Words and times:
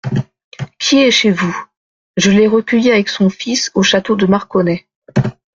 Qui 0.79 0.97
est 1.01 1.11
chez 1.11 1.29
vous? 1.29 1.55
Je 2.17 2.31
l'ai 2.31 2.47
recueillie 2.47 2.89
avec 2.89 3.07
son 3.07 3.29
fils 3.29 3.69
au 3.75 3.83
château 3.83 4.15
de 4.15 4.25
Marconnay. 4.25 4.87